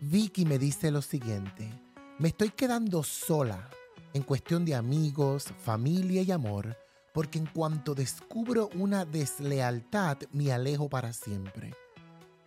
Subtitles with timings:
[0.00, 1.70] Vicky me dice lo siguiente,
[2.18, 3.70] me estoy quedando sola
[4.12, 6.76] en cuestión de amigos, familia y amor,
[7.14, 11.74] porque en cuanto descubro una deslealtad me alejo para siempre.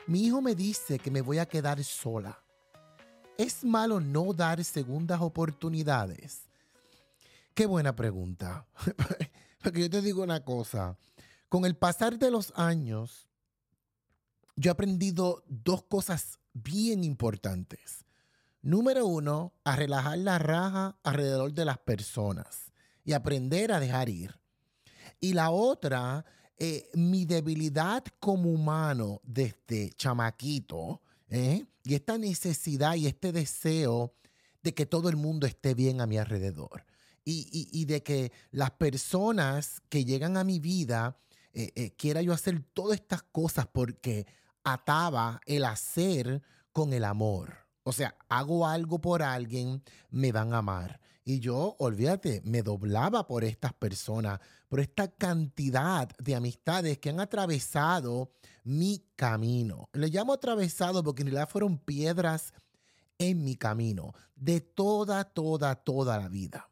[0.05, 2.39] Mi hijo me dice que me voy a quedar sola.
[3.35, 6.43] ¿Es malo no dar segundas oportunidades?
[7.55, 8.67] Qué buena pregunta.
[9.63, 10.97] Porque yo te digo una cosa,
[11.49, 13.27] con el pasar de los años,
[14.55, 18.05] yo he aprendido dos cosas bien importantes.
[18.61, 22.71] Número uno, a relajar la raja alrededor de las personas
[23.05, 24.37] y aprender a dejar ir.
[25.21, 26.25] Y la otra,
[26.57, 31.65] eh, mi debilidad como humano desde chamaquito, ¿eh?
[31.83, 34.13] y esta necesidad y este deseo
[34.61, 36.85] de que todo el mundo esté bien a mi alrededor.
[37.31, 41.19] Y, de que las personas que llegan a mi vida,
[41.53, 44.25] eh, quiera yo hacer todas estas cosas porque
[44.73, 46.41] ataba el hacer
[46.71, 47.57] con el amor.
[47.83, 50.99] O sea, hago algo por alguien, me van a amar.
[51.23, 57.19] Y yo, olvídate, me doblaba por estas personas, por esta cantidad de amistades que han
[57.19, 58.31] atravesado
[58.63, 59.89] mi camino.
[59.93, 62.53] Le llamo atravesado porque en realidad fueron piedras
[63.17, 66.69] en mi camino de toda, toda, toda la vida.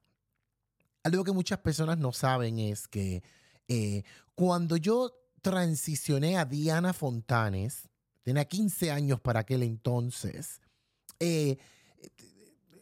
[1.04, 3.23] Algo que muchas personas no saben es que
[3.67, 4.04] eh,
[4.36, 7.89] cuando yo transicioné a Diana Fontanes,
[8.23, 10.61] tenía 15 años para aquel entonces,
[11.19, 11.57] eh,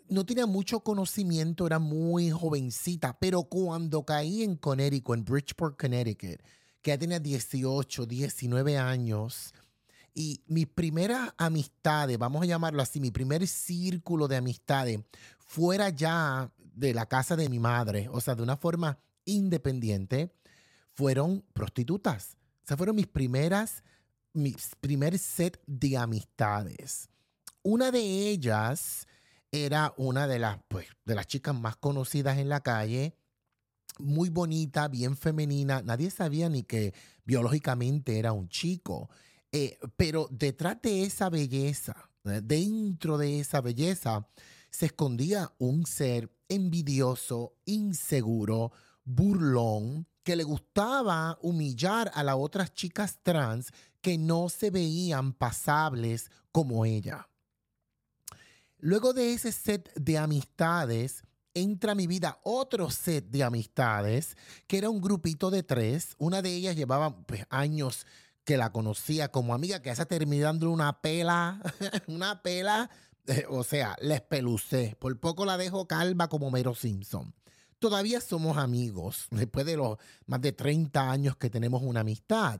[0.07, 6.41] no tenía mucho conocimiento, era muy jovencita, pero cuando caí en Connecticut, en Bridgeport, Connecticut,
[6.81, 9.53] que ya tenía 18, 19 años,
[10.13, 14.99] y mis primeras amistades, vamos a llamarlo así, mi primer círculo de amistades,
[15.39, 20.33] fuera ya de la casa de mi madre, o sea, de una forma independiente,
[20.93, 22.37] fueron prostitutas.
[22.65, 23.83] Sea, fueron mis primeras,
[24.33, 27.09] mi primer set de amistades.
[27.61, 29.07] Una de ellas
[29.51, 33.15] era una de las, pues, de las chicas más conocidas en la calle,
[33.99, 35.81] muy bonita, bien femenina.
[35.81, 39.09] Nadie sabía ni que biológicamente era un chico.
[39.51, 41.95] Eh, pero detrás de esa belleza,
[42.25, 44.27] eh, dentro de esa belleza,
[44.69, 48.73] se escondía un ser envidioso, inseguro,
[49.05, 53.71] burlón, que le gustaba humillar a las otras chicas trans
[54.01, 57.29] que no se veían pasables como ella.
[58.79, 64.79] Luego de ese set de amistades, entra a mi vida otro set de amistades, que
[64.79, 66.15] era un grupito de tres.
[66.17, 68.07] Una de ellas llevaba pues, años
[68.45, 71.61] que la conocía como amiga, que está terminando una pela,
[72.07, 72.89] una pela,
[73.27, 74.97] eh, o sea, la espelucé.
[74.99, 77.35] Por poco la dejo calva como Mero Simpson.
[77.85, 82.59] Todavía somos amigos, después de los más de 30 años que tenemos una amistad.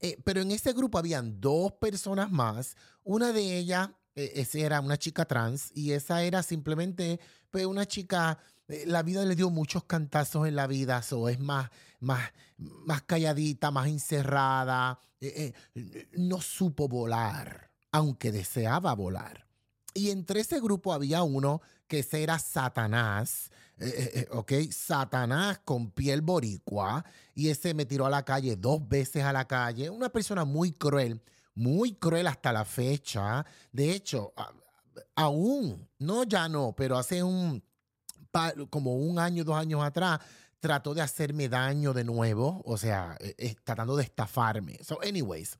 [0.00, 2.76] Eh, pero en ese grupo habían dos personas más.
[3.02, 7.20] Una de ellas e, esa era una chica trans y esa era simplemente
[7.50, 8.38] pues, una chica,
[8.68, 11.70] eh, la vida le dio muchos cantazos en la vida, so es más,
[12.00, 19.49] más, más calladita, más encerrada, eh, eh, no supo volar, aunque deseaba volar.
[19.94, 23.50] Y entre ese grupo había uno que era Satanás,
[24.30, 24.52] ¿ok?
[24.70, 29.48] Satanás con piel boricua, y ese me tiró a la calle dos veces a la
[29.48, 31.20] calle, una persona muy cruel
[31.54, 33.44] muy cruel hasta la fecha.
[33.72, 34.32] De hecho,
[35.14, 37.62] aún, no ya no, pero hace un,
[38.70, 40.20] como un año, dos años atrás,
[40.58, 44.78] trató de hacerme daño de nuevo, o sea, e, e, tratando de estafarme.
[44.82, 45.58] So, anyways.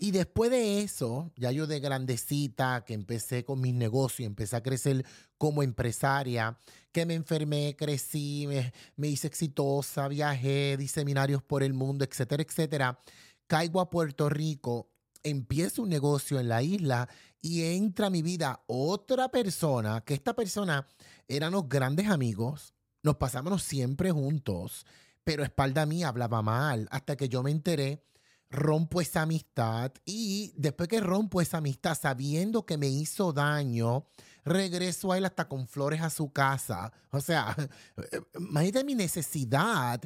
[0.00, 4.62] Y después de eso, ya yo de grandecita, que empecé con mis negocios, empecé a
[4.62, 5.04] crecer
[5.38, 6.58] como empresaria,
[6.90, 12.42] que me enfermé, crecí, me, me hice exitosa, viajé, di seminarios por el mundo, etcétera,
[12.42, 12.98] etcétera.
[13.46, 14.90] Caigo a Puerto Rico
[15.22, 17.08] empiezo un negocio en la isla
[17.40, 20.86] y entra a mi vida otra persona, que esta persona
[21.28, 24.86] éramos grandes amigos, nos pasábamos siempre juntos,
[25.24, 28.02] pero espalda mía hablaba mal, hasta que yo me enteré
[28.50, 34.06] rompo esa amistad y después que rompo esa amistad sabiendo que me hizo daño,
[34.44, 36.92] regreso a él hasta con flores a su casa.
[37.10, 37.54] O sea,
[38.38, 40.00] imagínate mi necesidad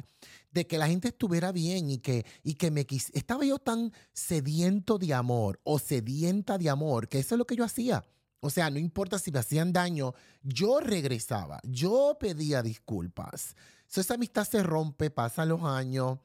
[0.51, 3.91] de que la gente estuviera bien y que, y que me quis Estaba yo tan
[4.13, 8.03] sediento de amor o sedienta de amor que eso es lo que yo hacía.
[8.41, 13.55] O sea, no importa si me hacían daño, yo regresaba, yo pedía disculpas.
[13.95, 16.19] esa amistad se rompe, pasan los años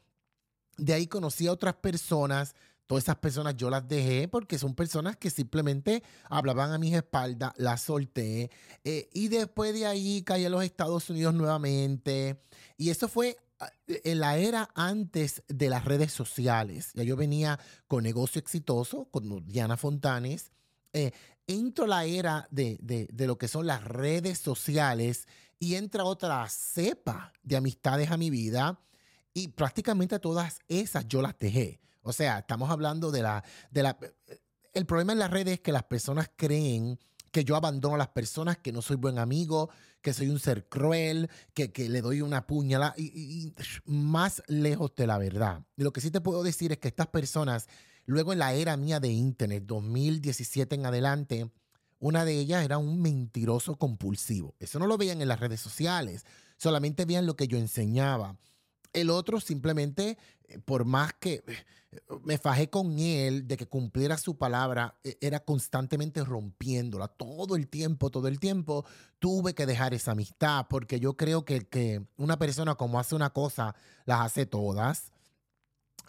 [0.78, 2.54] de ahí conocí a otras personas.
[2.86, 7.52] Todas esas personas yo las dejé porque son personas que simplemente hablaban a mis espaldas,
[7.56, 8.50] las solté.
[8.82, 12.40] Eh, y después de ahí caí a los Estados Unidos nuevamente.
[12.78, 16.92] Y eso fue ah, en la era antes de las redes sociales.
[16.94, 17.58] Ya yo venía
[17.88, 20.50] con negocio exitoso, con Diana Fontanes.
[20.94, 21.12] Eh,
[21.46, 25.26] entro la era de, de, lo que son las redes sociales
[25.58, 28.80] y entra otra cepa de amistades a mi vida
[29.38, 31.80] y prácticamente todas esas yo las dejé.
[32.02, 33.98] O sea, estamos hablando de la, de la...
[34.74, 36.98] El problema en las redes es que las personas creen
[37.30, 39.70] que yo abandono a las personas, que no soy buen amigo,
[40.00, 43.54] que soy un ser cruel, que, le doy una puñalada y, y,
[43.84, 45.62] más lejos de la verdad.
[45.76, 47.68] Y lo que sí te puedo decir es que estas personas,
[48.06, 51.50] luego en la era mía de Internet, 2017 en adelante,
[52.00, 54.54] una de ellas era un mentiroso compulsivo.
[54.58, 56.24] Eso no lo veían en las redes sociales,
[56.56, 58.36] solamente veían lo que yo enseñaba.
[58.92, 60.18] El otro simplemente,
[60.48, 65.16] eh, por más que eh, me fajé con él de que cumpliera su palabra, e,
[65.20, 67.08] era constantemente rompiéndola.
[67.08, 68.84] Todo el tiempo, todo el tiempo
[69.18, 73.30] tuve que dejar esa amistad porque yo creo que, que una persona como hace una
[73.30, 73.74] cosa,
[74.04, 75.12] las hace todas.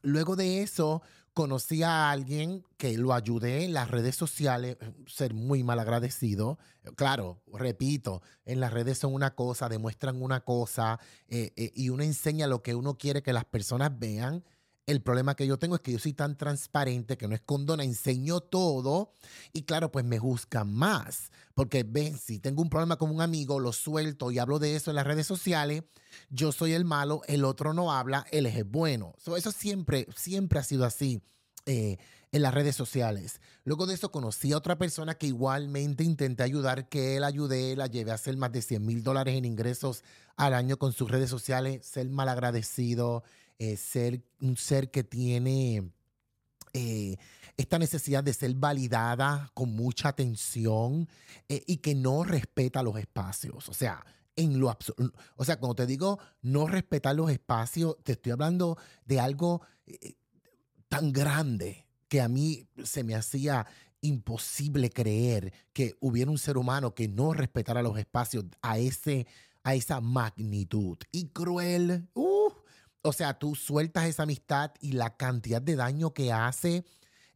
[0.01, 1.01] Luego de eso,
[1.39, 6.59] conocí a alguien que lo ayudé en las redes sociales, eh, ser muy mal agradecido.
[6.97, 10.99] Claro, repito, en las redes son una cosa, demuestran una cosa
[11.29, 14.43] eh, eh, y uno enseña lo que uno quiere que las personas vean
[14.89, 17.87] el problema que yo tengo es que yo soy tan transparente que no escondo nada,
[17.87, 19.13] enseño todo
[19.53, 21.31] y claro, pues me juzgan más.
[21.53, 24.89] Porque ven, si tengo un problema con un amigo, lo suelto y hablo de eso
[24.91, 25.83] en las redes sociales,
[26.29, 29.13] yo soy el malo, el otro no habla, él es el bueno.
[29.37, 31.21] eso siempre, siempre ha sido así.
[31.65, 31.97] Eh,
[32.31, 33.41] en las redes sociales.
[33.63, 37.87] Luego de eso conocí a otra persona que igualmente intenté ayudar, que él ayudé, la
[37.87, 40.03] llevé a hacer más de 100 mil dólares en ingresos
[40.35, 43.23] al año con sus redes sociales, ser malagradecido,
[43.59, 45.91] eh, ser un ser que tiene
[46.73, 47.17] eh,
[47.57, 51.09] esta necesidad de ser validada con mucha atención
[51.49, 53.67] eh, y que no respeta los espacios.
[53.67, 54.75] O sea, en lo
[55.35, 59.61] O sea, cuando te digo no respetar los espacios, te estoy hablando de algo
[60.87, 63.67] tan grande que a mí se me hacía
[64.01, 69.27] imposible creer que hubiera un ser humano que no respetara los espacios a, ese,
[69.63, 70.97] a esa magnitud.
[71.11, 72.38] Y cruel, uh,
[73.01, 76.85] o sea, tú sueltas esa amistad y la cantidad de daño que hace,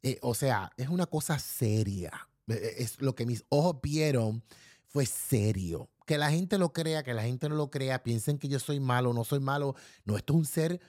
[0.01, 2.11] eh, o sea, es una cosa seria.
[2.47, 4.43] Eh, eh, es lo que mis ojos vieron
[4.87, 5.89] fue serio.
[6.05, 8.79] Que la gente lo crea, que la gente no lo crea, piensen que yo soy
[8.79, 9.75] malo, no soy malo.
[10.03, 10.81] No, esto es un ser.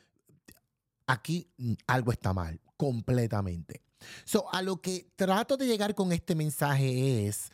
[1.06, 1.48] Aquí
[1.86, 3.82] algo está mal, completamente.
[4.24, 7.50] So, a lo que trato de llegar con este mensaje es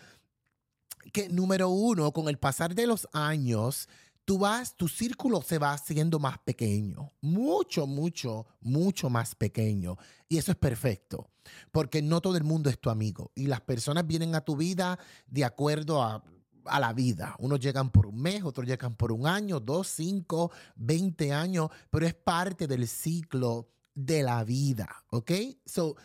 [1.12, 3.88] que, número uno, con el pasar de los años,
[4.24, 9.96] tú vas, tu círculo se va haciendo más pequeño, mucho, mucho, mucho más pequeño.
[10.28, 11.30] Y eso es perfecto,
[11.72, 14.98] porque no todo el mundo es tu amigo y las personas vienen a tu vida
[15.26, 16.22] de acuerdo a,
[16.78, 17.34] la vida.
[17.38, 22.06] Unos llegan por un mes, otros llegan por un año, dos, cinco, veinte años, pero
[22.06, 25.32] es parte del ciclo de la vida, ¿ok?
[25.64, 25.96] So,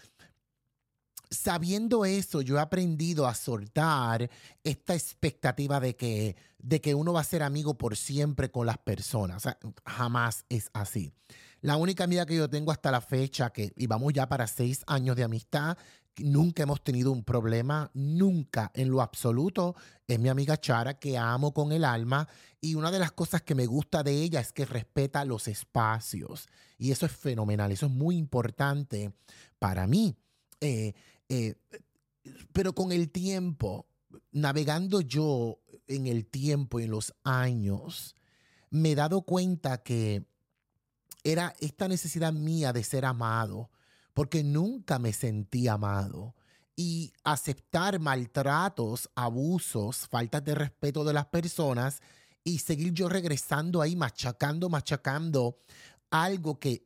[1.30, 4.30] sabiendo eso, yo he aprendido a soltar
[4.64, 8.78] esta expectativa de que, de que uno va a ser amigo por siempre con las
[8.78, 9.38] personas.
[9.38, 11.14] O sea, jamás es así.
[11.62, 14.84] La única amiga que yo tengo hasta la fecha, que y vamos ya para seis
[14.88, 15.78] años de amistad,
[16.18, 19.76] nunca hemos tenido un problema, nunca en lo absoluto,
[20.08, 22.28] es mi amiga Chara, que amo con el alma.
[22.62, 26.48] Y una de las cosas que me gusta de ella es que respeta los espacios.
[26.78, 29.14] Y eso es fenomenal, eso es muy importante
[29.60, 30.16] para mí.
[30.62, 30.94] Eh,
[31.30, 31.56] eh,
[32.54, 33.88] pero con el tiempo,
[34.32, 38.16] navegando yo en el tiempo y en los años,
[38.70, 40.26] me he dado cuenta que
[41.24, 43.70] era esta necesidad mía de ser amado,
[44.14, 46.36] porque nunca me sentí amado.
[46.78, 52.02] Y aceptar maltratos, abusos, faltas de respeto de las personas
[52.44, 55.58] y seguir yo regresando ahí, machacando, machacando
[56.12, 56.86] algo que,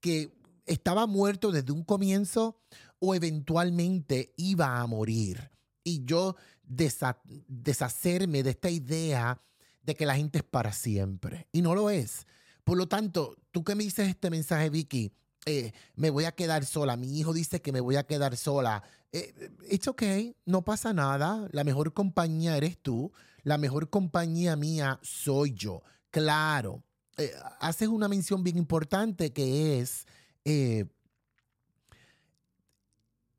[0.00, 2.60] que estaba muerto desde un comienzo
[2.98, 5.50] o eventualmente iba a morir.
[5.82, 6.36] Y yo
[6.66, 9.40] deshacerme de esta idea
[9.82, 11.48] de que la gente es para siempre.
[11.52, 12.26] Y no lo es.
[12.64, 15.12] Por lo tanto, tú que me dices este mensaje, Vicky,
[15.46, 16.96] eh, me voy a quedar sola.
[16.96, 18.82] Mi hijo dice que me voy a quedar sola.
[19.12, 21.48] Eh, it's okay, no pasa nada.
[21.52, 23.12] La mejor compañía eres tú.
[23.42, 25.82] La mejor compañía mía soy yo.
[26.10, 26.82] Claro,
[27.16, 30.06] eh, haces una mención bien importante que es
[30.44, 30.86] eh,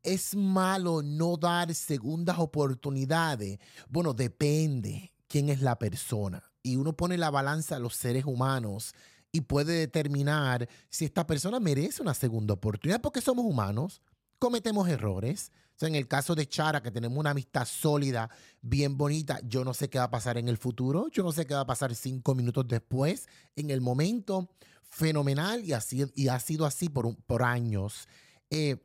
[0.02, 3.60] ¿Es malo no dar segundas oportunidades?
[3.88, 6.42] Bueno, depende quién es la persona.
[6.60, 8.94] Y uno pone la balanza a los seres humanos
[9.30, 14.02] y puede determinar si esta persona merece una segunda oportunidad porque somos humanos,
[14.38, 15.52] cometemos errores.
[15.80, 18.30] en el caso de Chara, que tenemos una amistad sólida,
[18.60, 21.44] bien bonita, yo no sé qué va a pasar en el futuro, yo no sé
[21.44, 23.28] qué va a pasar cinco minutos después.
[23.56, 24.48] En el momento,
[24.92, 28.06] fenomenal y, así, y ha sido así por, por años.
[28.50, 28.76] Eh,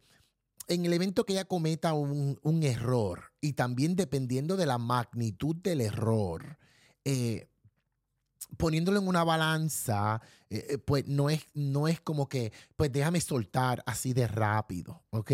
[0.69, 5.55] en el evento que ella cometa un, un error y también dependiendo de la magnitud
[5.57, 6.57] del error,
[7.03, 7.49] eh,
[8.57, 13.83] poniéndolo en una balanza, eh, pues no es, no es como que, pues déjame soltar
[13.85, 15.31] así de rápido, ¿ok?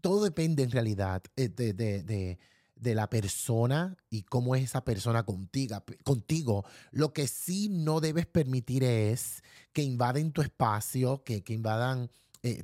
[0.00, 2.38] todo depende en realidad de,
[2.82, 6.64] la persona y cómo es esa persona contigo, contigo.
[6.90, 12.10] Lo que sí no debes permitir es que invaden tu espacio, que, que invadan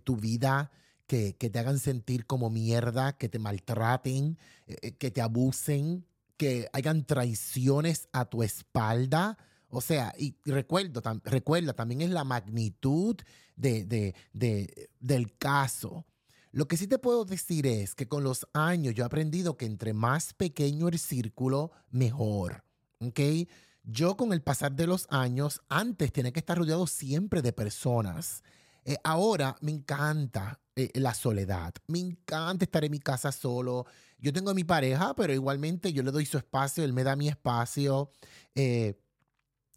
[0.03, 0.73] tu vida,
[1.09, 6.05] que, te hagan sentir como mierda, que te maltraten, eh, eh, que te abusen,
[6.37, 9.39] que hagan traiciones a tu espalda.
[9.71, 13.17] O sea, y recuerdo, recuerda, también es la magnitud
[13.57, 14.15] de,
[15.01, 16.05] del caso.
[16.51, 19.67] Lo que sí te puedo decir es que con los años yo he aprendido que
[19.67, 22.65] entre más pequeño el círculo, mejor.
[23.01, 23.21] ¿Ok?
[23.83, 28.43] Yo con el pasar de los años, antes tenía que estar rodeado siempre de personas.
[28.85, 31.75] Eh, ahora me encanta eh, la soledad.
[31.87, 33.87] Me encanta estar en mi casa solo.
[34.19, 37.17] Yo tengo a mi pareja, pero igualmente yo le doy su espacio, él me da
[37.17, 38.11] mi espacio.
[38.55, 38.99] Eh,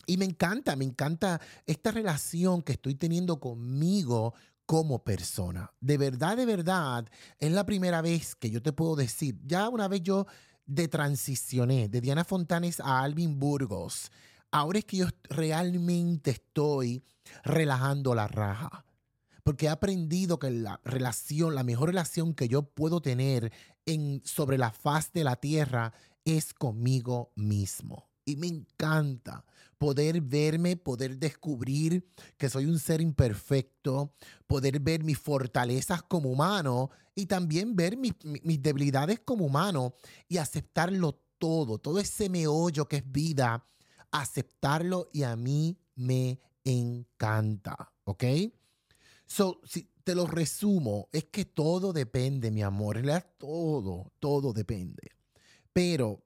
[0.07, 4.33] y me encanta, me encanta esta relación que estoy teniendo conmigo
[4.65, 5.71] como persona.
[5.79, 7.07] De verdad, de verdad,
[7.39, 10.27] es la primera vez que yo te puedo decir, ya una vez yo
[10.65, 14.11] de transicioné de Diana Fontanes a Alvin Burgos,
[14.51, 17.03] ahora es que yo realmente estoy
[17.43, 18.85] relajando la raja
[19.43, 23.51] porque he aprendido que la relación, la mejor relación que yo puedo tener
[23.85, 25.93] en, sobre la faz de la tierra
[26.25, 28.09] es conmigo mismo.
[28.23, 29.43] Y me encanta
[29.81, 32.07] poder verme, poder descubrir
[32.37, 34.13] que soy un ser imperfecto,
[34.45, 38.13] poder ver mis fortalezas como humano y también ver mis,
[38.61, 39.95] debilidades como humano
[40.27, 43.65] y aceptarlo todo, todo ese meollo que es vida,
[44.11, 48.23] aceptarlo y a mí me encanta, ¿ok?
[49.25, 53.01] So, si te lo resumo, es que todo depende, mi amor.
[53.39, 55.09] Todo, todo depende.
[55.73, 56.21] Pero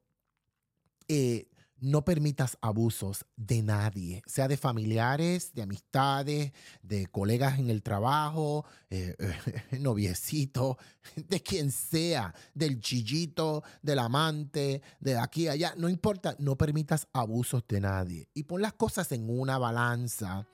[1.07, 1.47] eh,
[1.85, 6.51] no permitas abusos de nadie, sea de familiares, de amistades,
[6.81, 9.15] de colegas en el trabajo, eh,
[9.79, 10.79] noviecito,
[11.15, 15.75] de quien sea, del chillito, del amante, de aquí a allá.
[15.77, 18.29] No importa, no permitas abusos de nadie.
[18.33, 20.47] Y pon las cosas en una balanza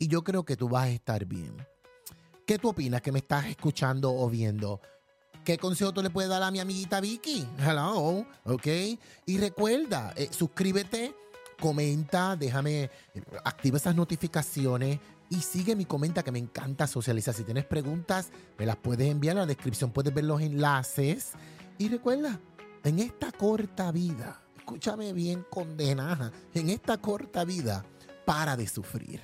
[0.00, 1.54] y yo creo que tú vas a estar bien.
[2.44, 4.80] ¿Qué tú opinas que me estás escuchando o viendo?
[5.44, 7.44] ¿Qué consejo tú le puedes dar a mi amiguita Vicky?
[7.58, 8.66] Hello, ¿ok?
[9.26, 11.16] Y recuerda, eh, suscríbete,
[11.60, 12.90] comenta, déjame, eh,
[13.44, 17.34] activa esas notificaciones y sigue mi comenta que me encanta socializar.
[17.34, 21.32] Si tienes preguntas, me las puedes enviar en la descripción, puedes ver los enlaces.
[21.76, 22.38] Y recuerda,
[22.84, 27.84] en esta corta vida, escúchame bien condenada, en esta corta vida,
[28.24, 29.22] para de sufrir.